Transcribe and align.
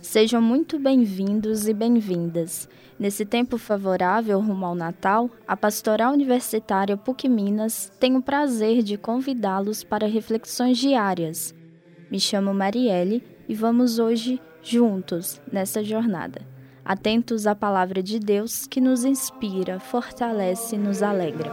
Sejam 0.00 0.40
muito 0.40 0.78
bem-vindos 0.78 1.68
e 1.68 1.74
bem-vindas. 1.74 2.66
Nesse 2.98 3.26
tempo 3.26 3.58
favorável 3.58 4.40
rumo 4.40 4.64
ao 4.64 4.74
Natal, 4.74 5.28
a 5.46 5.54
Pastoral 5.54 6.14
Universitária 6.14 6.96
PUC 6.96 7.28
Minas 7.28 7.92
tem 8.00 8.16
o 8.16 8.22
prazer 8.22 8.82
de 8.82 8.96
convidá-los 8.96 9.84
para 9.84 10.06
reflexões 10.06 10.78
diárias. 10.78 11.54
Me 12.10 12.18
chamo 12.18 12.54
Marielle 12.54 13.22
e 13.46 13.54
vamos 13.54 13.98
hoje 13.98 14.40
juntos 14.62 15.38
nessa 15.52 15.84
jornada, 15.84 16.40
atentos 16.82 17.46
à 17.46 17.54
palavra 17.54 18.02
de 18.02 18.18
Deus 18.18 18.66
que 18.66 18.80
nos 18.80 19.04
inspira, 19.04 19.78
fortalece 19.78 20.76
e 20.76 20.78
nos 20.78 21.02
alegra. 21.02 21.52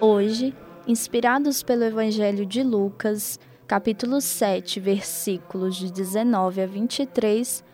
Hoje, 0.00 0.54
inspirados 0.86 1.62
pelo 1.62 1.84
Evangelho 1.84 2.46
de 2.46 2.62
Lucas, 2.62 3.38
capítulo 3.66 4.20
7, 4.20 4.78
versículos 4.78 5.76
de 5.76 5.90
19 5.90 6.60
a 6.60 6.66
23, 6.66 7.64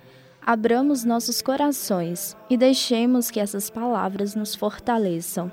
abramos 0.40 1.04
nossos 1.04 1.42
corações 1.42 2.36
e 2.48 2.56
deixemos 2.56 3.30
que 3.30 3.40
essas 3.40 3.68
palavras 3.68 4.36
nos 4.36 4.54
fortaleçam. 4.54 5.50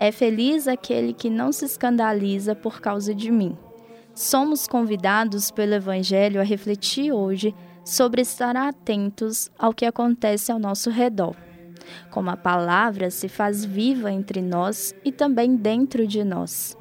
É 0.00 0.10
feliz 0.10 0.66
aquele 0.66 1.12
que 1.12 1.28
não 1.28 1.52
se 1.52 1.66
escandaliza 1.66 2.54
por 2.54 2.80
causa 2.80 3.14
de 3.14 3.30
mim. 3.30 3.56
Somos 4.14 4.66
convidados 4.66 5.50
pelo 5.50 5.74
Evangelho 5.74 6.40
a 6.40 6.44
refletir 6.44 7.12
hoje 7.12 7.54
sobre 7.84 8.22
estar 8.22 8.56
atentos 8.56 9.50
ao 9.58 9.74
que 9.74 9.84
acontece 9.84 10.50
ao 10.50 10.58
nosso 10.58 10.88
redor. 10.88 11.36
Como 12.10 12.30
a 12.30 12.36
palavra 12.36 13.10
se 13.10 13.28
faz 13.28 13.62
viva 13.62 14.10
entre 14.10 14.40
nós 14.40 14.94
e 15.04 15.12
também 15.12 15.54
dentro 15.54 16.06
de 16.06 16.24
nós 16.24 16.76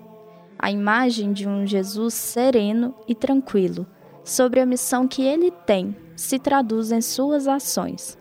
a 0.63 0.71
imagem 0.71 1.33
de 1.33 1.45
um 1.45 1.67
Jesus 1.67 2.13
sereno 2.13 2.95
e 3.05 3.13
tranquilo 3.13 3.85
sobre 4.23 4.61
a 4.61 4.65
missão 4.65 5.05
que 5.05 5.21
ele 5.21 5.51
tem 5.51 5.93
se 6.15 6.39
traduz 6.39 6.89
em 6.89 7.01
suas 7.01 7.49
ações. 7.49 8.17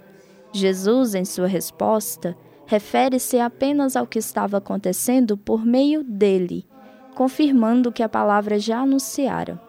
Jesus, 0.52 1.14
em 1.14 1.24
sua 1.24 1.46
resposta, 1.46 2.36
refere-se 2.66 3.38
apenas 3.38 3.94
ao 3.94 4.08
que 4.08 4.18
estava 4.18 4.56
acontecendo 4.56 5.36
por 5.36 5.64
meio 5.64 6.02
dele, 6.02 6.66
confirmando 7.14 7.90
o 7.90 7.92
que 7.92 8.02
a 8.02 8.08
palavra 8.08 8.58
já 8.58 8.80
anunciara. 8.80 9.62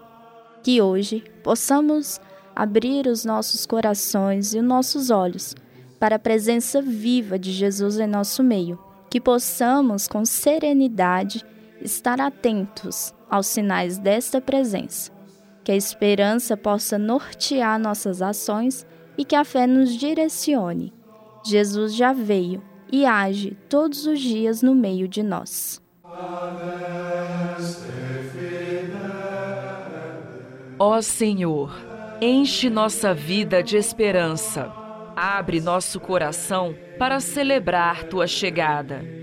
Que 0.64 0.82
hoje 0.82 1.24
possamos 1.44 2.20
abrir 2.56 3.06
os 3.06 3.24
nossos 3.24 3.68
corações 3.68 4.56
e 4.56 4.58
os 4.58 4.66
nossos 4.66 5.12
olhos 5.12 5.56
para 6.00 6.16
a 6.16 6.20
presença 6.20 6.82
viva 6.82 7.38
de 7.38 7.52
Jesus 7.52 8.00
em 8.00 8.08
nosso 8.08 8.42
meio, 8.42 8.80
que 9.12 9.22
possamos, 9.22 10.08
com 10.08 10.26
serenidade, 10.26 11.46
estar 11.82 12.20
atentos 12.20 13.14
aos 13.30 13.48
sinais 13.48 13.98
desta 13.98 14.40
presença, 14.40 15.12
que 15.64 15.72
a 15.72 15.76
esperança 15.76 16.56
possa 16.56 16.98
nortear 16.98 17.80
nossas 17.80 18.22
ações 18.22 18.86
e 19.18 19.26
que 19.26 19.36
a 19.36 19.44
fé 19.44 19.66
nos 19.66 19.92
direcione. 19.96 20.94
Jesus 21.44 21.96
já 21.96 22.14
veio 22.14 22.64
e 22.92 23.06
age 23.06 23.58
todos 23.68 24.06
os 24.06 24.20
dias 24.20 24.62
no 24.62 24.76
meio 24.76 25.08
de 25.08 25.24
nós. 25.24 25.82
Ó 30.80 31.02
Senhor, 31.02 31.76
enche 32.22 32.70
nossa 32.70 33.14
vida 33.14 33.64
de 33.64 33.78
esperança. 33.78 34.72
Abre 35.16 35.60
nosso 35.60 36.00
coração 36.00 36.76
para 36.98 37.20
celebrar 37.20 38.04
tua 38.04 38.28
chegada 38.28 39.23